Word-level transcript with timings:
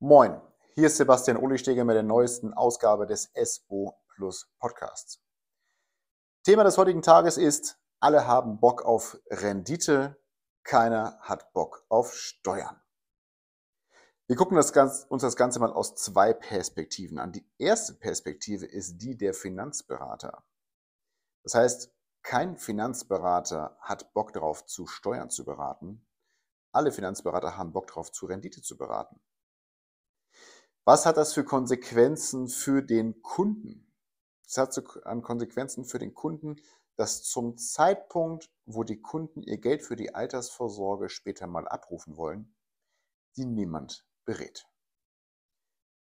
Moin, 0.00 0.40
hier 0.74 0.86
ist 0.86 0.96
Sebastian 0.96 1.36
Ohlisteger 1.36 1.84
mit 1.84 1.94
der 1.94 2.02
neuesten 2.02 2.54
Ausgabe 2.54 3.04
des 3.06 3.30
SO 3.34 3.94
Plus 4.08 4.50
Podcasts. 4.58 5.20
Thema 6.44 6.64
des 6.64 6.78
heutigen 6.78 7.02
Tages 7.02 7.36
ist, 7.36 7.78
alle 8.00 8.26
haben 8.26 8.58
Bock 8.58 8.86
auf 8.86 9.18
Rendite, 9.28 10.16
keiner 10.62 11.18
hat 11.20 11.52
Bock 11.52 11.84
auf 11.90 12.14
Steuern. 12.14 12.80
Wir 14.28 14.36
gucken 14.36 14.56
das 14.56 14.72
Ganze, 14.72 15.06
uns 15.08 15.22
das 15.22 15.36
Ganze 15.36 15.58
mal 15.58 15.72
aus 15.72 15.94
zwei 15.94 16.32
Perspektiven 16.32 17.18
an. 17.18 17.32
Die 17.32 17.46
erste 17.58 17.94
Perspektive 17.94 18.64
ist 18.64 18.98
die 18.98 19.16
der 19.16 19.34
Finanzberater. 19.34 20.42
Das 21.42 21.54
heißt, 21.54 21.92
kein 22.22 22.56
Finanzberater 22.56 23.76
hat 23.80 24.12
Bock 24.12 24.32
darauf, 24.32 24.66
zu 24.66 24.86
Steuern 24.86 25.30
zu 25.30 25.44
beraten. 25.44 26.06
Alle 26.72 26.92
Finanzberater 26.92 27.56
haben 27.56 27.72
Bock 27.72 27.86
darauf, 27.86 28.12
zu 28.12 28.26
Rendite 28.26 28.60
zu 28.60 28.76
beraten. 28.76 29.20
Was 30.84 31.06
hat 31.06 31.16
das 31.16 31.34
für 31.34 31.44
Konsequenzen 31.44 32.48
für 32.48 32.82
den 32.82 33.22
Kunden? 33.22 33.92
Es 34.46 34.56
hat 34.56 34.72
so 34.72 34.82
an 35.04 35.22
Konsequenzen 35.22 35.84
für 35.84 35.98
den 35.98 36.14
Kunden, 36.14 36.56
dass 36.96 37.22
zum 37.22 37.56
Zeitpunkt, 37.56 38.50
wo 38.64 38.82
die 38.82 39.00
Kunden 39.00 39.42
ihr 39.42 39.58
Geld 39.58 39.82
für 39.82 39.96
die 39.96 40.14
Altersvorsorge 40.14 41.08
später 41.08 41.46
mal 41.46 41.68
abrufen 41.68 42.16
wollen, 42.16 42.54
sie 43.32 43.44
niemand 43.44 44.06
berät. 44.24 44.66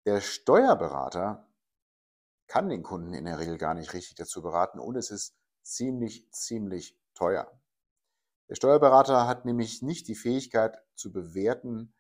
Der 0.05 0.21
Steuerberater 0.21 1.46
kann 2.47 2.69
den 2.69 2.83
Kunden 2.83 3.13
in 3.13 3.25
der 3.25 3.39
Regel 3.39 3.57
gar 3.57 3.73
nicht 3.73 3.93
richtig 3.93 4.15
dazu 4.15 4.41
beraten 4.41 4.79
und 4.79 4.95
es 4.95 5.11
ist 5.11 5.35
ziemlich, 5.61 6.31
ziemlich 6.31 6.97
teuer. 7.13 7.51
Der 8.49 8.55
Steuerberater 8.55 9.27
hat 9.27 9.45
nämlich 9.45 9.81
nicht 9.81 10.07
die 10.07 10.15
Fähigkeit 10.15 10.77
zu 10.95 11.11
bewerten, 11.11 11.93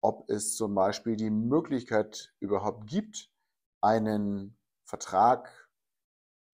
ob 0.00 0.30
es 0.30 0.54
zum 0.54 0.74
Beispiel 0.74 1.16
die 1.16 1.30
Möglichkeit 1.30 2.32
überhaupt 2.38 2.86
gibt, 2.86 3.30
einen 3.80 4.56
Vertrag, 4.84 5.68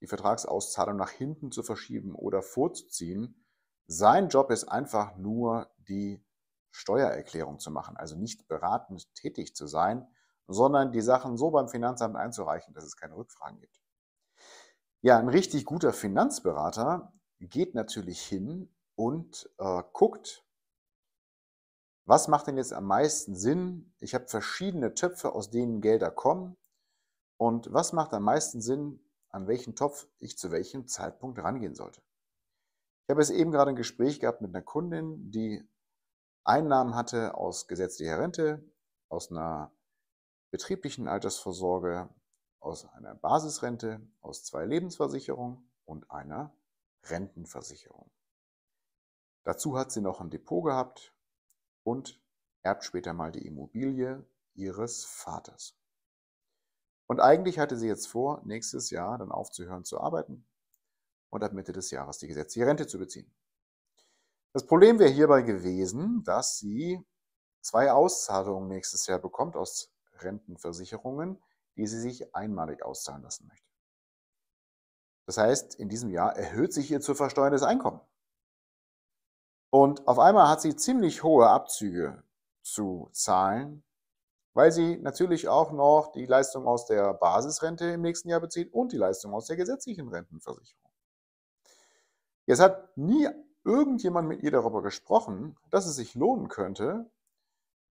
die 0.00 0.06
Vertragsauszahlung 0.06 0.96
nach 0.96 1.10
hinten 1.10 1.52
zu 1.52 1.62
verschieben 1.62 2.14
oder 2.14 2.42
vorzuziehen. 2.42 3.46
Sein 3.86 4.28
Job 4.28 4.50
ist 4.50 4.64
einfach 4.64 5.16
nur, 5.16 5.70
die 5.76 6.24
Steuererklärung 6.70 7.58
zu 7.58 7.70
machen, 7.70 7.96
also 7.96 8.16
nicht 8.16 8.48
beratend 8.48 9.14
tätig 9.14 9.54
zu 9.54 9.66
sein, 9.66 10.06
sondern 10.48 10.92
die 10.92 11.00
Sachen 11.00 11.36
so 11.36 11.50
beim 11.50 11.68
Finanzamt 11.68 12.16
einzureichen, 12.16 12.74
dass 12.74 12.84
es 12.84 12.96
keine 12.96 13.16
Rückfragen 13.16 13.58
gibt. 13.60 13.80
Ja, 15.02 15.18
ein 15.18 15.28
richtig 15.28 15.64
guter 15.64 15.92
Finanzberater 15.92 17.12
geht 17.40 17.74
natürlich 17.74 18.20
hin 18.22 18.74
und 18.94 19.50
äh, 19.58 19.82
guckt, 19.92 20.44
was 22.06 22.28
macht 22.28 22.46
denn 22.46 22.56
jetzt 22.56 22.72
am 22.72 22.84
meisten 22.84 23.34
Sinn? 23.34 23.92
Ich 23.98 24.14
habe 24.14 24.28
verschiedene 24.28 24.94
Töpfe, 24.94 25.32
aus 25.32 25.50
denen 25.50 25.80
Gelder 25.80 26.10
kommen. 26.10 26.56
Und 27.36 27.72
was 27.72 27.92
macht 27.92 28.14
am 28.14 28.22
meisten 28.22 28.60
Sinn, 28.60 29.00
an 29.28 29.48
welchen 29.48 29.74
Topf 29.74 30.06
ich 30.18 30.38
zu 30.38 30.52
welchem 30.52 30.86
Zeitpunkt 30.86 31.38
rangehen 31.40 31.74
sollte? 31.74 32.00
Ich 33.06 33.10
habe 33.10 33.20
es 33.20 33.30
eben 33.30 33.50
gerade 33.50 33.70
ein 33.70 33.76
Gespräch 33.76 34.20
gehabt 34.20 34.40
mit 34.40 34.54
einer 34.54 34.64
Kundin, 34.64 35.30
die 35.30 35.68
Einnahmen 36.44 36.94
hatte 36.94 37.34
aus 37.34 37.66
gesetzlicher 37.66 38.20
Rente, 38.20 38.64
aus 39.08 39.30
einer 39.30 39.72
betrieblichen 40.50 41.08
Altersvorsorge, 41.08 42.08
aus 42.60 42.84
einer 42.84 43.14
Basisrente, 43.14 44.00
aus 44.20 44.44
zwei 44.44 44.64
Lebensversicherungen 44.64 45.70
und 45.84 46.10
einer 46.10 46.52
Rentenversicherung. 47.04 48.10
Dazu 49.44 49.78
hat 49.78 49.92
sie 49.92 50.00
noch 50.00 50.20
ein 50.20 50.30
Depot 50.30 50.64
gehabt 50.64 51.14
und 51.84 52.20
erbt 52.62 52.82
später 52.82 53.12
mal 53.12 53.30
die 53.30 53.46
Immobilie 53.46 54.26
ihres 54.54 55.04
Vaters. 55.04 55.78
Und 57.06 57.20
eigentlich 57.20 57.60
hatte 57.60 57.76
sie 57.76 57.86
jetzt 57.86 58.08
vor, 58.08 58.42
nächstes 58.44 58.90
Jahr 58.90 59.18
dann 59.18 59.30
aufzuhören 59.30 59.84
zu 59.84 60.00
arbeiten 60.00 60.44
und 61.30 61.44
ab 61.44 61.52
Mitte 61.52 61.72
des 61.72 61.92
Jahres 61.92 62.18
die 62.18 62.26
gesetzliche 62.26 62.66
Rente 62.66 62.88
zu 62.88 62.98
beziehen. 62.98 63.32
Das 64.52 64.66
Problem 64.66 64.98
wäre 64.98 65.10
hierbei 65.10 65.42
gewesen, 65.42 66.24
dass 66.24 66.58
sie 66.58 67.00
zwei 67.60 67.92
Auszahlungen 67.92 68.68
nächstes 68.68 69.06
Jahr 69.06 69.20
bekommt 69.20 69.54
aus 69.54 69.95
Rentenversicherungen, 70.22 71.42
die 71.76 71.86
sie 71.86 72.00
sich 72.00 72.34
einmalig 72.34 72.84
auszahlen 72.84 73.22
lassen 73.22 73.46
möchte. 73.48 73.66
Das 75.26 75.38
heißt, 75.38 75.74
in 75.74 75.88
diesem 75.88 76.10
Jahr 76.10 76.36
erhöht 76.36 76.72
sich 76.72 76.90
ihr 76.90 77.00
zu 77.00 77.14
versteuerndes 77.14 77.62
Einkommen. 77.62 78.00
Und 79.70 80.06
auf 80.06 80.18
einmal 80.18 80.48
hat 80.48 80.60
sie 80.60 80.76
ziemlich 80.76 81.22
hohe 81.22 81.48
Abzüge 81.48 82.22
zu 82.62 83.08
zahlen, 83.12 83.82
weil 84.54 84.72
sie 84.72 84.96
natürlich 84.98 85.48
auch 85.48 85.72
noch 85.72 86.12
die 86.12 86.26
Leistung 86.26 86.66
aus 86.66 86.86
der 86.86 87.12
Basisrente 87.14 87.86
im 87.86 88.02
nächsten 88.02 88.28
Jahr 88.28 88.40
bezieht 88.40 88.72
und 88.72 88.92
die 88.92 88.96
Leistung 88.96 89.34
aus 89.34 89.46
der 89.46 89.56
gesetzlichen 89.56 90.08
Rentenversicherung. 90.08 90.90
Jetzt 92.46 92.60
hat 92.60 92.96
nie 92.96 93.28
irgendjemand 93.64 94.28
mit 94.28 94.42
ihr 94.42 94.52
darüber 94.52 94.80
gesprochen, 94.80 95.58
dass 95.70 95.86
es 95.86 95.96
sich 95.96 96.14
lohnen 96.14 96.48
könnte, 96.48 97.10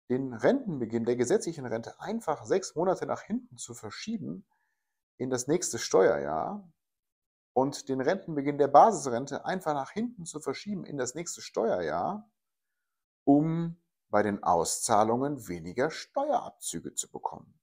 den 0.10 0.34
Rentenbeginn 0.34 1.06
der 1.06 1.16
gesetzlichen 1.16 1.66
Rente 1.66 2.00
einfach 2.00 2.46
sechs 2.46 2.76
Monate 2.76 3.06
nach 3.06 3.22
hinten 3.22 3.58
zu 3.58 3.74
verschieben 3.74 4.46
in 5.18 5.30
das 5.30 5.48
nächste 5.48 5.78
Steuerjahr, 5.78 6.68
und 7.60 7.90
den 7.90 8.00
Rentenbeginn 8.02 8.58
der 8.58 8.68
Basisrente 8.68 9.46
einfach 9.46 9.74
nach 9.74 9.92
hinten 9.92 10.26
zu 10.26 10.40
verschieben 10.40 10.86
in 10.86 10.98
das 10.98 11.16
nächste 11.16 11.42
Steuerjahr, 11.42 12.30
um 13.26 13.82
bei 14.10 14.24
den 14.24 14.44
Auszahlungen 14.44 15.48
weniger 15.48 15.92
Steuerabzüge 15.92 16.94
zu 16.96 17.12
bekommen. 17.12 17.60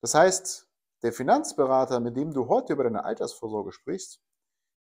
Das 0.00 0.14
heißt, 0.14 0.68
der 1.02 1.12
Finanzberater, 1.12 2.00
mit 2.00 2.16
dem 2.16 2.32
du 2.32 2.48
heute 2.48 2.72
über 2.72 2.84
deine 2.84 3.04
Altersvorsorge 3.04 3.72
sprichst, 3.72 4.20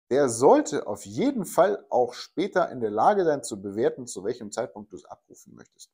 der 0.10 0.30
sollte 0.30 0.88
auf 0.88 1.06
jeden 1.06 1.46
Fall 1.46 1.86
auch 1.90 2.14
später 2.14 2.70
in 2.72 2.80
der 2.80 2.92
Lage 2.92 3.26
sein 3.26 3.44
zu 3.44 3.62
bewerten, 3.62 4.08
zu 4.08 4.24
welchem 4.24 4.52
Zeitpunkt 4.52 4.92
du 4.92 4.96
es 4.96 5.06
abrufen 5.06 5.56
möchtest. 5.56 5.92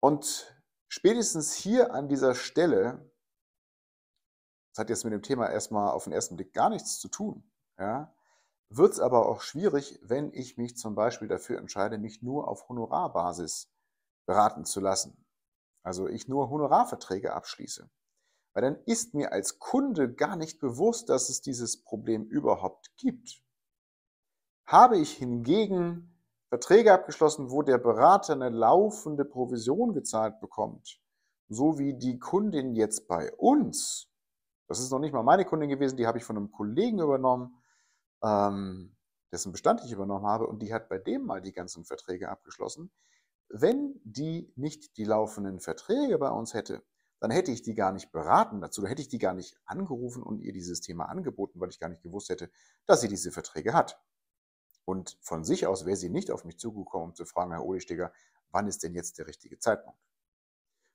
Und 0.00 0.56
spätestens 0.88 1.54
hier 1.54 1.94
an 1.94 2.08
dieser 2.08 2.34
Stelle 2.34 3.12
das 4.72 4.78
hat 4.78 4.88
jetzt 4.88 5.04
mit 5.04 5.12
dem 5.12 5.22
Thema 5.22 5.50
erstmal 5.50 5.90
auf 5.90 6.04
den 6.04 6.14
ersten 6.14 6.36
Blick 6.36 6.54
gar 6.54 6.70
nichts 6.70 6.98
zu 6.98 7.08
tun. 7.08 7.44
Ja? 7.78 8.14
Wird 8.70 8.92
es 8.92 9.00
aber 9.00 9.28
auch 9.28 9.42
schwierig, 9.42 10.00
wenn 10.02 10.32
ich 10.32 10.56
mich 10.56 10.78
zum 10.78 10.94
Beispiel 10.94 11.28
dafür 11.28 11.58
entscheide, 11.58 11.98
mich 11.98 12.22
nur 12.22 12.48
auf 12.48 12.70
Honorarbasis 12.70 13.70
beraten 14.24 14.64
zu 14.64 14.80
lassen. 14.80 15.26
Also 15.82 16.08
ich 16.08 16.26
nur 16.26 16.48
Honorarverträge 16.48 17.34
abschließe. 17.34 17.90
Weil 18.52 18.62
dann 18.62 18.76
ist 18.84 19.14
mir 19.14 19.32
als 19.32 19.58
Kunde 19.58 20.12
gar 20.12 20.36
nicht 20.36 20.60
bewusst, 20.60 21.08
dass 21.08 21.28
es 21.28 21.40
dieses 21.40 21.82
Problem 21.82 22.24
überhaupt 22.24 22.96
gibt. 22.96 23.42
Habe 24.66 24.98
ich 24.98 25.12
hingegen 25.12 26.12
Verträge 26.48 26.92
abgeschlossen, 26.92 27.50
wo 27.50 27.62
der 27.62 27.78
Berater 27.78 28.34
eine 28.34 28.50
laufende 28.50 29.24
Provision 29.24 29.94
gezahlt 29.94 30.38
bekommt, 30.40 31.00
so 31.48 31.78
wie 31.78 31.94
die 31.94 32.18
Kundin 32.18 32.74
jetzt 32.74 33.08
bei 33.08 33.32
uns, 33.36 34.12
das 34.68 34.78
ist 34.78 34.90
noch 34.90 34.98
nicht 34.98 35.14
mal 35.14 35.22
meine 35.22 35.46
Kundin 35.46 35.70
gewesen, 35.70 35.96
die 35.96 36.06
habe 36.06 36.18
ich 36.18 36.24
von 36.24 36.36
einem 36.36 36.52
Kollegen 36.52 37.00
übernommen, 37.00 37.56
ähm, 38.22 38.96
dessen 39.32 39.52
Bestand 39.52 39.82
ich 39.84 39.92
übernommen 39.92 40.26
habe 40.26 40.46
und 40.46 40.60
die 40.60 40.72
hat 40.74 40.88
bei 40.88 40.98
dem 40.98 41.24
mal 41.24 41.40
die 41.40 41.52
ganzen 41.52 41.84
Verträge 41.84 42.28
abgeschlossen. 42.28 42.92
Wenn 43.48 44.00
die 44.04 44.52
nicht 44.56 44.96
die 44.98 45.04
laufenden 45.04 45.60
Verträge 45.60 46.18
bei 46.18 46.30
uns 46.30 46.54
hätte, 46.54 46.82
dann 47.22 47.30
hätte 47.30 47.52
ich 47.52 47.62
die 47.62 47.76
gar 47.76 47.92
nicht 47.92 48.10
beraten 48.10 48.60
dazu, 48.60 48.80
dann 48.80 48.88
hätte 48.88 49.00
ich 49.00 49.06
die 49.06 49.20
gar 49.20 49.32
nicht 49.32 49.56
angerufen 49.64 50.24
und 50.24 50.40
ihr 50.40 50.52
dieses 50.52 50.80
Thema 50.80 51.04
angeboten, 51.04 51.60
weil 51.60 51.68
ich 51.68 51.78
gar 51.78 51.88
nicht 51.88 52.02
gewusst 52.02 52.30
hätte, 52.30 52.50
dass 52.84 53.00
sie 53.00 53.06
diese 53.06 53.30
Verträge 53.30 53.74
hat. 53.74 54.02
Und 54.84 55.16
von 55.20 55.44
sich 55.44 55.68
aus 55.68 55.86
wäre 55.86 55.96
sie 55.96 56.08
nicht 56.08 56.32
auf 56.32 56.44
mich 56.44 56.58
zugekommen, 56.58 57.10
um 57.10 57.14
zu 57.14 57.24
fragen, 57.24 57.52
Herr 57.52 57.64
Ohlisteger, 57.64 58.12
wann 58.50 58.66
ist 58.66 58.82
denn 58.82 58.96
jetzt 58.96 59.18
der 59.18 59.28
richtige 59.28 59.60
Zeitpunkt? 59.60 60.00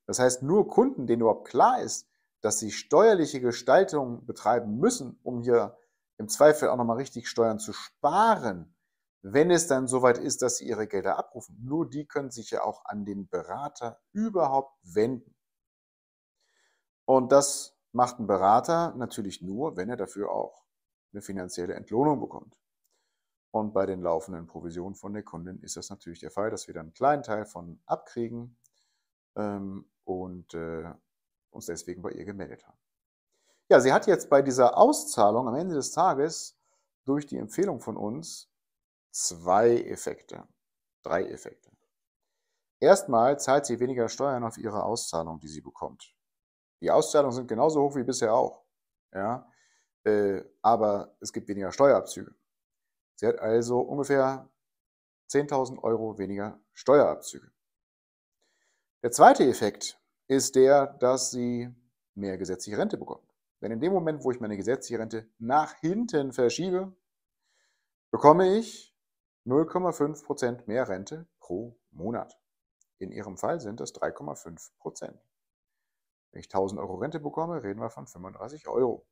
Das 0.05 0.19
heißt, 0.19 0.43
nur 0.43 0.67
Kunden, 0.67 1.07
denen 1.07 1.21
überhaupt 1.21 1.47
klar 1.47 1.81
ist, 1.81 2.09
dass 2.41 2.59
sie 2.59 2.71
steuerliche 2.71 3.39
Gestaltung 3.39 4.25
betreiben 4.25 4.79
müssen, 4.79 5.17
um 5.23 5.39
hier 5.39 5.77
im 6.17 6.27
Zweifel 6.27 6.67
auch 6.67 6.75
nochmal 6.75 6.97
richtig 6.97 7.29
Steuern 7.29 7.57
zu 7.57 7.71
sparen, 7.71 8.75
wenn 9.21 9.49
es 9.49 9.67
dann 9.67 9.87
soweit 9.87 10.17
ist, 10.17 10.41
dass 10.41 10.57
sie 10.57 10.67
ihre 10.67 10.87
Gelder 10.87 11.17
abrufen. 11.17 11.57
Nur 11.63 11.89
die 11.89 12.05
können 12.05 12.31
sich 12.31 12.51
ja 12.51 12.65
auch 12.65 12.83
an 12.83 13.05
den 13.05 13.29
Berater 13.29 14.01
überhaupt 14.11 14.77
wenden. 14.83 15.36
Und 17.07 17.31
das 17.31 17.73
macht 17.93 18.19
ein 18.19 18.27
Berater 18.27 18.93
natürlich 18.97 19.41
nur, 19.41 19.77
wenn 19.77 19.89
er 19.89 19.95
dafür 19.95 20.29
auch 20.29 20.65
eine 21.13 21.21
finanzielle 21.21 21.73
Entlohnung 21.73 22.19
bekommt. 22.19 22.59
Und 23.51 23.73
bei 23.73 23.85
den 23.85 24.01
laufenden 24.01 24.45
Provisionen 24.45 24.93
von 24.93 25.13
der 25.13 25.23
Kundin 25.23 25.57
ist 25.61 25.77
das 25.77 25.89
natürlich 25.89 26.19
der 26.19 26.31
Fall, 26.31 26.49
dass 26.49 26.67
wir 26.67 26.73
dann 26.73 26.87
einen 26.87 26.93
kleinen 26.93 27.23
Teil 27.23 27.45
von 27.45 27.79
abkriegen 27.85 28.57
ähm, 29.37 29.89
und 30.03 30.53
äh, 30.53 30.83
uns 31.49 31.67
deswegen 31.67 32.01
bei 32.01 32.11
ihr 32.11 32.25
gemeldet 32.25 32.67
haben. 32.67 32.77
Ja, 33.69 33.79
sie 33.79 33.93
hat 33.93 34.05
jetzt 34.05 34.29
bei 34.29 34.41
dieser 34.41 34.77
Auszahlung 34.77 35.47
am 35.47 35.55
Ende 35.55 35.75
des 35.75 35.91
Tages 35.91 36.59
durch 37.05 37.25
die 37.25 37.37
Empfehlung 37.37 37.79
von 37.79 37.95
uns 37.95 38.51
zwei 39.11 39.77
Effekte, 39.77 40.45
drei 41.03 41.23
Effekte. 41.23 41.71
Erstmal 42.81 43.39
zahlt 43.39 43.65
sie 43.65 43.79
weniger 43.79 44.09
Steuern 44.09 44.43
auf 44.43 44.57
ihre 44.57 44.83
Auszahlung, 44.83 45.39
die 45.39 45.47
sie 45.47 45.61
bekommt. 45.61 46.16
Die 46.81 46.91
Auszahlungen 46.91 47.35
sind 47.35 47.47
genauso 47.47 47.81
hoch 47.81 47.95
wie 47.95 48.03
bisher 48.03 48.33
auch. 48.33 48.63
Ja? 49.13 49.49
Äh, 50.03 50.43
aber 50.61 51.15
es 51.19 51.33
gibt 51.33 51.47
weniger 51.47 51.71
Steuerabzüge. 51.71 52.33
Sie 53.15 53.27
hat 53.27 53.39
also 53.39 53.79
ungefähr 53.79 54.49
10.000 55.29 55.81
Euro 55.83 56.17
weniger 56.17 56.59
Steuerabzüge. 56.73 57.51
Der 59.03 59.11
zweite 59.11 59.43
Effekt 59.43 59.99
ist 60.27 60.55
der, 60.55 60.87
dass 60.87 61.31
sie 61.31 61.73
mehr 62.15 62.37
gesetzliche 62.37 62.77
Rente 62.77 62.97
bekommt. 62.97 63.27
Denn 63.61 63.71
in 63.71 63.79
dem 63.79 63.93
Moment, 63.93 64.23
wo 64.23 64.31
ich 64.31 64.39
meine 64.39 64.57
gesetzliche 64.57 64.99
Rente 64.99 65.27
nach 65.39 65.73
hinten 65.79 66.31
verschiebe, 66.31 66.95
bekomme 68.11 68.57
ich 68.57 68.95
0,5% 69.45 70.67
mehr 70.67 70.87
Rente 70.87 71.27
pro 71.39 71.77
Monat. 71.91 72.37
In 72.99 73.11
Ihrem 73.11 73.37
Fall 73.37 73.59
sind 73.59 73.79
das 73.79 73.93
3,5%. 73.93 75.13
Wenn 76.37 76.41
ich 76.41 76.53
1000 76.53 76.79
Euro 76.79 76.97
Rente 76.97 77.19
bekomme, 77.19 77.63
reden 77.63 77.79
wir 77.79 77.89
von 77.89 78.05
35 78.05 78.67
Euro. 78.67 79.07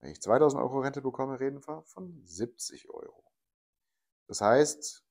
Wenn 0.00 0.12
ich 0.12 0.22
2000 0.22 0.62
Euro 0.62 0.80
Rente 0.80 1.02
bekomme, 1.02 1.38
reden 1.38 1.60
wir 1.68 1.82
von 1.82 2.22
70 2.24 2.88
Euro. 2.88 3.22
Das 4.26 4.40
heißt, 4.40 5.04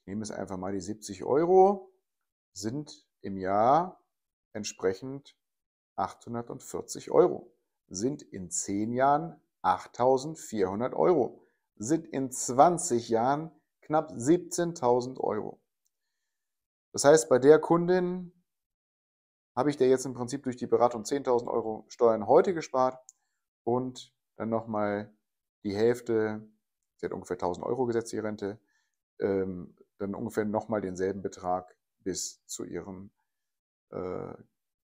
ich 0.00 0.06
nehme 0.08 0.24
es 0.24 0.32
einfach 0.32 0.56
mal, 0.56 0.72
die 0.72 0.80
70 0.80 1.22
Euro 1.22 1.92
sind 2.50 3.06
im 3.20 3.36
Jahr 3.36 4.04
entsprechend 4.52 5.38
840 5.94 7.12
Euro, 7.12 7.54
sind 7.86 8.22
in 8.22 8.50
10 8.50 8.94
Jahren 8.94 9.40
8400 9.62 10.92
Euro, 10.94 11.46
sind 11.76 12.04
in 12.04 12.32
20 12.32 13.10
Jahren 13.10 13.52
knapp 13.80 14.10
17.000 14.10 15.20
Euro. 15.20 15.60
Das 16.90 17.04
heißt, 17.04 17.28
bei 17.28 17.38
der 17.38 17.60
Kundin 17.60 18.35
habe 19.56 19.70
ich 19.70 19.76
der 19.76 19.88
jetzt 19.88 20.04
im 20.04 20.14
Prinzip 20.14 20.42
durch 20.42 20.56
die 20.56 20.66
Beratung 20.66 21.02
10.000 21.02 21.48
Euro 21.48 21.86
Steuern 21.88 22.26
heute 22.26 22.54
gespart 22.54 23.02
und 23.64 24.14
dann 24.36 24.50
nochmal 24.50 25.12
die 25.64 25.74
Hälfte, 25.74 26.46
sie 26.96 27.06
hat 27.06 27.12
ungefähr 27.12 27.38
1.000 27.38 27.62
Euro 27.62 27.86
gesetzliche 27.86 28.22
Rente, 28.22 28.60
ähm, 29.18 29.74
dann 29.98 30.14
ungefähr 30.14 30.44
nochmal 30.44 30.82
denselben 30.82 31.22
Betrag 31.22 31.74
bis 32.00 32.44
zu 32.46 32.64
ihrem 32.64 33.10
äh, 33.90 34.34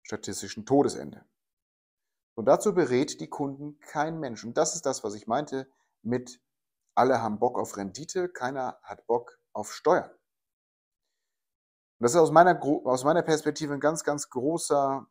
statistischen 0.03 0.67
Todesende. 0.67 1.25
Und 2.35 2.45
dazu 2.47 2.75
berät 2.75 3.21
die 3.21 3.29
Kunden 3.29 3.81
kein 3.81 4.21
Mensch. 4.21 4.45
Und 4.45 4.57
das 4.57 4.75
ist 4.75 4.87
das, 4.87 5.03
was 5.03 5.15
ich 5.15 5.27
meinte 5.27 5.69
mit 6.03 6.41
alle 6.95 7.23
haben 7.23 7.39
Bock 7.39 7.59
auf 7.59 7.77
Rendite, 7.77 8.29
keiner 8.29 8.79
hat 8.83 9.07
Bock 9.07 9.39
auf 9.53 9.73
Steuern. 9.73 10.11
Und 12.01 12.05
das 12.05 12.15
ist 12.15 12.21
aus 12.21 12.31
meiner, 12.31 12.59
aus 12.63 13.05
meiner 13.05 13.21
Perspektive 13.21 13.75
ein 13.75 13.81
ganz, 13.81 14.05
ganz 14.05 14.31
großer 14.31 15.07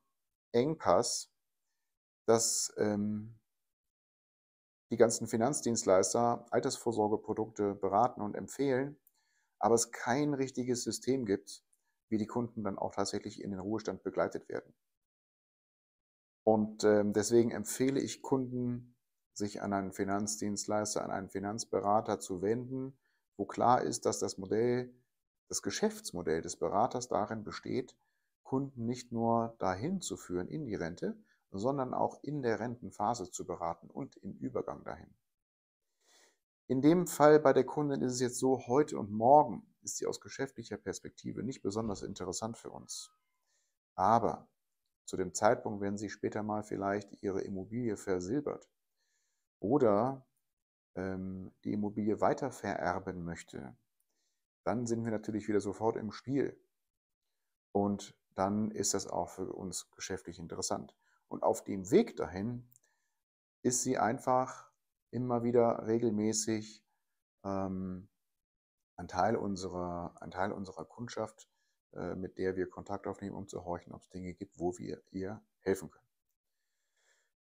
Engpass, 0.51 1.31
dass 2.25 2.73
ähm, 2.77 3.39
die 4.91 4.97
ganzen 4.97 5.27
Finanzdienstleister 5.27 6.47
Altersvorsorgeprodukte 6.49 7.75
beraten 7.75 8.21
und 8.21 8.35
empfehlen, 8.35 8.99
aber 9.59 9.75
es 9.75 9.91
kein 9.91 10.33
richtiges 10.33 10.83
System 10.83 11.27
gibt, 11.27 11.63
wie 12.09 12.17
die 12.17 12.25
Kunden 12.25 12.63
dann 12.63 12.79
auch 12.79 12.95
tatsächlich 12.95 13.43
in 13.43 13.51
den 13.51 13.59
Ruhestand 13.59 14.01
begleitet 14.01 14.49
werden. 14.49 14.73
Und 16.43 16.83
ähm, 16.85 17.13
deswegen 17.13 17.51
empfehle 17.51 17.99
ich 17.99 18.23
Kunden, 18.23 18.95
sich 19.35 19.61
an 19.61 19.73
einen 19.73 19.93
Finanzdienstleister, 19.93 21.03
an 21.03 21.11
einen 21.11 21.29
Finanzberater 21.29 22.19
zu 22.19 22.41
wenden, 22.41 22.97
wo 23.37 23.45
klar 23.45 23.83
ist, 23.83 24.07
dass 24.07 24.17
das 24.17 24.39
Modell, 24.39 24.91
das 25.49 25.61
Geschäftsmodell 25.61 26.41
des 26.41 26.55
Beraters 26.55 27.07
darin 27.07 27.43
besteht, 27.43 27.97
Kunden 28.43 28.85
nicht 28.85 29.11
nur 29.11 29.55
dahin 29.59 29.99
zu 29.99 30.15
führen 30.15 30.47
in 30.47 30.65
die 30.65 30.75
Rente, 30.75 31.17
sondern 31.51 31.93
auch 31.93 32.23
in 32.23 32.41
der 32.41 32.59
Rentenphase 32.59 33.31
zu 33.31 33.45
beraten 33.45 33.89
und 33.89 34.15
im 34.17 34.33
Übergang 34.37 34.83
dahin. 34.83 35.13
In 36.67 36.81
dem 36.81 37.07
Fall 37.07 37.39
bei 37.39 37.51
der 37.51 37.63
Kundin 37.63 38.01
ist 38.01 38.13
es 38.13 38.19
jetzt 38.19 38.37
so, 38.37 38.67
heute 38.67 38.99
und 38.99 39.11
morgen 39.11 39.65
ist 39.81 39.97
sie 39.97 40.05
aus 40.05 40.21
geschäftlicher 40.21 40.77
Perspektive 40.77 41.41
nicht 41.41 41.63
besonders 41.63 42.03
interessant 42.03 42.57
für 42.57 42.69
uns. 42.69 43.11
Aber 43.95 44.47
zu 45.05 45.17
dem 45.17 45.33
Zeitpunkt, 45.33 45.81
wenn 45.81 45.97
sie 45.97 46.09
später 46.09 46.43
mal 46.43 46.61
vielleicht 46.61 47.23
ihre 47.23 47.41
Immobilie 47.41 47.97
versilbert 47.97 48.69
oder 49.59 50.27
ähm, 50.93 51.51
die 51.63 51.73
Immobilie 51.73 52.21
weiter 52.21 52.51
vererben 52.51 53.23
möchte, 53.23 53.75
dann 54.69 54.85
sind 54.85 55.03
wir 55.03 55.11
natürlich 55.11 55.47
wieder 55.47 55.61
sofort 55.61 55.97
im 55.97 56.11
Spiel. 56.11 56.55
Und 57.71 58.15
dann 58.35 58.69
ist 58.69 58.93
das 58.93 59.07
auch 59.07 59.29
für 59.29 59.51
uns 59.51 59.89
geschäftlich 59.89 60.37
interessant. 60.37 60.95
Und 61.27 61.41
auf 61.41 61.63
dem 61.63 61.89
Weg 61.89 62.15
dahin 62.17 62.69
ist 63.63 63.81
sie 63.81 63.97
einfach 63.97 64.69
immer 65.09 65.41
wieder 65.41 65.87
regelmäßig 65.87 66.85
ähm, 67.43 68.09
ein, 68.95 69.07
Teil 69.07 69.35
unserer, 69.35 70.13
ein 70.21 70.29
Teil 70.29 70.51
unserer 70.51 70.85
Kundschaft, 70.85 71.49
äh, 71.93 72.13
mit 72.13 72.37
der 72.37 72.55
wir 72.55 72.69
Kontakt 72.69 73.07
aufnehmen, 73.07 73.35
um 73.35 73.47
zu 73.47 73.65
horchen, 73.65 73.91
ob 73.91 74.03
es 74.03 74.09
Dinge 74.09 74.35
gibt, 74.35 74.59
wo 74.59 74.77
wir 74.77 75.01
ihr 75.09 75.43
helfen 75.61 75.89
können. 75.89 76.05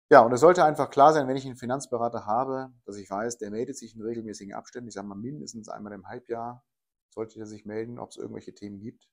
Ja, 0.09 0.21
und 0.21 0.33
es 0.33 0.39
sollte 0.39 0.65
einfach 0.65 0.89
klar 0.89 1.13
sein, 1.13 1.27
wenn 1.27 1.37
ich 1.37 1.45
einen 1.45 1.55
Finanzberater 1.55 2.25
habe, 2.25 2.73
dass 2.85 2.97
ich 2.97 3.11
weiß, 3.11 3.37
der 3.37 3.51
meldet 3.51 3.77
sich 3.77 3.95
in 3.95 4.01
regelmäßigen 4.01 4.55
Abständen, 4.55 4.87
ich 4.87 4.95
sage 4.95 5.07
mal 5.07 5.13
mindestens 5.13 5.69
einmal 5.69 5.93
im 5.93 6.07
Halbjahr, 6.07 6.65
sollte 7.13 7.39
er 7.39 7.45
sich 7.45 7.65
melden, 7.65 7.99
ob 7.99 8.09
es 8.09 8.17
irgendwelche 8.17 8.53
Themen 8.53 8.79
gibt. 8.79 9.09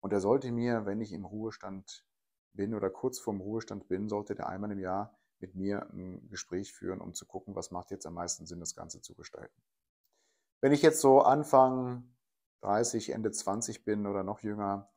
Und 0.00 0.12
er 0.12 0.20
sollte 0.20 0.52
mir, 0.52 0.86
wenn 0.86 1.00
ich 1.00 1.12
im 1.12 1.24
Ruhestand 1.24 2.06
bin 2.52 2.74
oder 2.74 2.90
kurz 2.90 3.18
vorm 3.18 3.40
Ruhestand 3.40 3.88
bin, 3.88 4.08
sollte 4.08 4.34
der 4.34 4.48
einmal 4.48 4.70
im 4.70 4.78
Jahr 4.78 5.18
mit 5.40 5.54
mir 5.54 5.88
ein 5.90 6.28
Gespräch 6.28 6.72
führen, 6.72 7.00
um 7.00 7.14
zu 7.14 7.26
gucken, 7.26 7.54
was 7.54 7.70
macht 7.70 7.90
jetzt 7.90 8.06
am 8.06 8.14
meisten 8.14 8.46
Sinn, 8.46 8.60
das 8.60 8.74
Ganze 8.74 9.00
zu 9.00 9.14
gestalten. 9.14 9.62
Wenn 10.60 10.72
ich 10.72 10.82
jetzt 10.82 11.00
so 11.00 11.20
Anfang 11.20 12.16
30, 12.62 13.10
Ende 13.10 13.30
20 13.30 13.84
bin 13.84 14.06
oder 14.06 14.24
noch 14.24 14.40
jünger, 14.40 14.90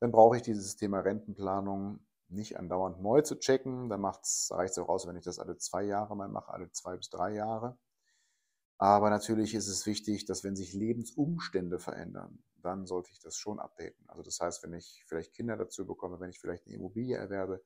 dann 0.00 0.12
brauche 0.12 0.36
ich 0.36 0.42
dieses 0.42 0.76
Thema 0.76 1.00
Rentenplanung 1.00 1.98
nicht 2.28 2.56
andauernd 2.56 3.00
neu 3.00 3.22
zu 3.22 3.36
checken. 3.38 3.88
Da 3.88 3.96
reicht 3.96 4.72
es 4.72 4.78
auch 4.78 4.88
aus, 4.88 5.06
wenn 5.06 5.16
ich 5.16 5.24
das 5.24 5.38
alle 5.38 5.56
zwei 5.56 5.82
Jahre 5.82 6.16
mal 6.16 6.28
mache, 6.28 6.52
alle 6.52 6.70
zwei 6.70 6.96
bis 6.96 7.10
drei 7.10 7.34
Jahre. 7.34 7.76
Aber 8.78 9.10
natürlich 9.10 9.54
ist 9.54 9.66
es 9.66 9.86
wichtig, 9.86 10.24
dass 10.24 10.44
wenn 10.44 10.54
sich 10.54 10.72
Lebensumstände 10.72 11.80
verändern, 11.80 12.42
dann 12.62 12.86
sollte 12.86 13.10
ich 13.10 13.18
das 13.18 13.36
schon 13.36 13.58
updaten. 13.58 14.08
Also 14.08 14.22
das 14.22 14.40
heißt, 14.40 14.62
wenn 14.62 14.72
ich 14.72 15.04
vielleicht 15.06 15.34
Kinder 15.34 15.56
dazu 15.56 15.84
bekomme, 15.84 16.20
wenn 16.20 16.30
ich 16.30 16.38
vielleicht 16.38 16.66
eine 16.66 16.76
Immobilie 16.76 17.16
erwerbe, 17.16 17.62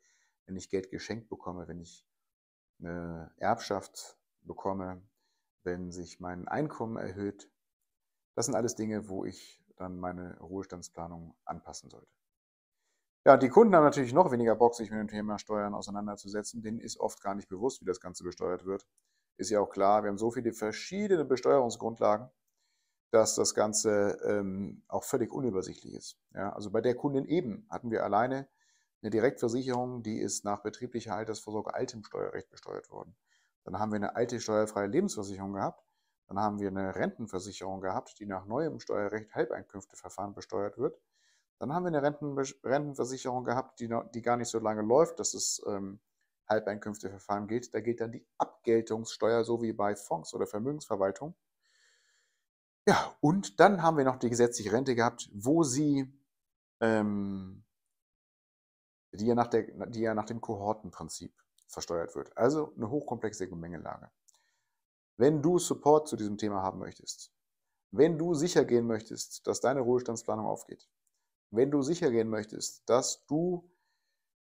wenn 0.46 0.56
ich 0.56 0.70
Geld 0.70 0.90
geschenkt 0.90 1.28
bekomme, 1.28 1.68
wenn 1.68 1.80
ich 1.80 2.06
eine 2.80 3.30
Erbschaft 3.36 4.18
bekomme, 4.40 5.02
wenn 5.64 5.92
sich 5.92 6.18
mein 6.18 6.48
Einkommen 6.48 6.96
erhöht, 6.96 7.50
das 8.34 8.46
sind 8.46 8.54
alles 8.54 8.74
Dinge, 8.74 9.08
wo 9.08 9.26
ich 9.26 9.62
dann 9.76 9.98
meine 9.98 10.38
Ruhestandsplanung 10.40 11.34
anpassen 11.44 11.90
sollte. 11.90 12.10
Ja, 13.24 13.36
die 13.36 13.50
Kunden 13.50 13.74
haben 13.76 13.84
natürlich 13.84 14.12
noch 14.12 14.32
weniger 14.32 14.56
Bock, 14.56 14.74
sich 14.74 14.90
mit 14.90 14.98
dem 14.98 15.08
Thema 15.08 15.38
Steuern 15.38 15.74
auseinanderzusetzen. 15.74 16.62
Denen 16.62 16.80
ist 16.80 16.98
oft 16.98 17.20
gar 17.22 17.34
nicht 17.34 17.48
bewusst, 17.48 17.80
wie 17.80 17.84
das 17.84 18.00
Ganze 18.00 18.24
besteuert 18.24 18.64
wird. 18.64 18.86
Ist 19.36 19.50
ja 19.50 19.60
auch 19.60 19.70
klar, 19.70 20.02
wir 20.02 20.08
haben 20.08 20.18
so 20.18 20.30
viele 20.30 20.52
verschiedene 20.52 21.24
Besteuerungsgrundlagen, 21.24 22.28
dass 23.10 23.34
das 23.34 23.54
Ganze 23.54 24.18
ähm, 24.24 24.82
auch 24.88 25.04
völlig 25.04 25.32
unübersichtlich 25.32 25.94
ist. 25.94 26.18
Ja, 26.34 26.52
also 26.52 26.70
bei 26.70 26.80
der 26.80 26.94
Kundin 26.94 27.26
eben 27.26 27.66
hatten 27.70 27.90
wir 27.90 28.04
alleine 28.04 28.48
eine 29.02 29.10
Direktversicherung, 29.10 30.02
die 30.02 30.18
ist 30.18 30.44
nach 30.44 30.62
betrieblicher 30.62 31.14
Altersvorsorge 31.14 31.74
altem 31.74 32.04
Steuerrecht 32.04 32.50
besteuert 32.50 32.90
worden. 32.90 33.16
Dann 33.64 33.78
haben 33.78 33.92
wir 33.92 33.96
eine 33.96 34.16
alte 34.16 34.40
steuerfreie 34.40 34.86
Lebensversicherung 34.86 35.52
gehabt. 35.52 35.84
Dann 36.28 36.38
haben 36.38 36.60
wir 36.60 36.68
eine 36.68 36.94
Rentenversicherung 36.94 37.80
gehabt, 37.80 38.18
die 38.18 38.26
nach 38.26 38.46
neuem 38.46 38.80
Steuerrecht 38.80 39.34
Halbeinkünfteverfahren 39.34 40.34
besteuert 40.34 40.78
wird. 40.78 40.98
Dann 41.58 41.72
haben 41.72 41.84
wir 41.84 41.88
eine 41.88 42.02
Renten 42.02 42.36
Rentenversicherung 42.64 43.44
gehabt, 43.44 43.78
die, 43.80 43.88
noch, 43.88 44.10
die 44.10 44.22
gar 44.22 44.36
nicht 44.36 44.48
so 44.48 44.58
lange 44.58 44.82
läuft, 44.82 45.20
dass 45.20 45.34
es 45.34 45.62
ähm, 45.66 46.00
Halbeinkünfteverfahren 46.52 47.48
gilt. 47.48 47.74
Da 47.74 47.80
gilt 47.80 48.00
dann 48.00 48.12
die 48.12 48.26
Abgeltungssteuer, 48.38 49.44
so 49.44 49.62
wie 49.62 49.72
bei 49.72 49.96
Fonds 49.96 50.32
oder 50.34 50.46
Vermögensverwaltung. 50.46 51.34
Ja, 52.86 53.16
und 53.20 53.60
dann 53.60 53.82
haben 53.82 53.96
wir 53.96 54.04
noch 54.04 54.16
die 54.16 54.30
gesetzliche 54.30 54.72
Rente 54.72 54.94
gehabt, 54.94 55.30
wo 55.32 55.62
sie, 55.62 56.12
ähm, 56.80 57.64
die, 59.12 59.26
ja 59.26 59.34
nach 59.34 59.46
der, 59.46 59.62
die 59.86 60.00
ja 60.00 60.14
nach 60.14 60.26
dem 60.26 60.40
Kohortenprinzip 60.40 61.32
versteuert 61.68 62.14
wird. 62.14 62.36
Also 62.36 62.72
eine 62.76 62.90
hochkomplexe 62.90 63.48
Gemengelage. 63.48 64.10
Wenn 65.16 65.42
du 65.42 65.58
Support 65.58 66.08
zu 66.08 66.16
diesem 66.16 66.38
Thema 66.38 66.62
haben 66.62 66.80
möchtest, 66.80 67.32
wenn 67.92 68.18
du 68.18 68.34
sicher 68.34 68.64
gehen 68.64 68.86
möchtest, 68.86 69.46
dass 69.46 69.60
deine 69.60 69.80
Ruhestandsplanung 69.80 70.46
aufgeht, 70.46 70.88
wenn 71.50 71.70
du 71.70 71.82
sicher 71.82 72.10
gehen 72.10 72.28
möchtest, 72.28 72.88
dass 72.88 73.26
du 73.26 73.70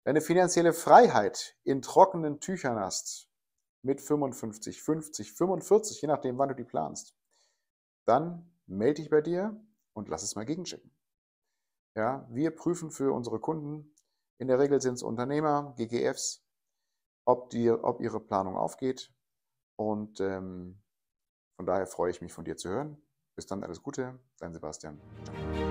deine 0.04 0.22
finanzielle 0.22 0.74
Freiheit 0.74 1.58
in 1.64 1.82
trockenen 1.82 2.40
Tüchern 2.40 2.80
hast, 2.80 3.30
mit 3.84 4.02
55, 4.02 4.82
50, 4.82 5.34
45, 5.34 6.02
je 6.02 6.08
nachdem, 6.08 6.38
wann 6.38 6.50
du 6.50 6.56
die 6.56 6.64
planst, 6.64 7.16
dann 8.06 8.52
melde 8.68 9.02
dich 9.02 9.10
bei 9.10 9.22
dir 9.22 9.60
und 9.94 10.08
lass 10.08 10.24
es 10.24 10.36
mal 10.36 10.46
gegenchecken. 10.46 10.92
Ja, 11.96 12.28
wir 12.30 12.52
prüfen 12.52 12.92
für 12.92 13.12
unsere 13.12 13.40
Kunden, 13.40 13.94
in 14.40 14.48
der 14.48 14.60
Regel 14.60 14.82
sind 14.82 14.96
es 14.96 15.04
Unternehmer, 15.04 15.74
GGFs, 15.78 16.44
ob, 17.26 17.50
die, 17.50 17.70
ob 17.70 18.02
ihre 18.02 18.20
Planung 18.20 18.58
aufgeht. 18.58 19.14
Und 19.76 20.20
ähm, 20.20 20.82
von 21.58 21.66
daher 21.66 21.86
freue 21.86 22.12
ich 22.12 22.22
mich 22.22 22.34
von 22.34 22.46
dir 22.46 22.58
zu 22.58 22.70
hören. 22.70 23.02
Bis 23.36 23.46
dann, 23.46 23.64
alles 23.64 23.82
Gute, 23.82 24.20
dein 24.40 24.54
Sebastian. 24.54 25.00
Ciao. 25.24 25.71